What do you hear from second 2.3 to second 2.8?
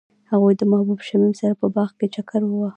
وواهه.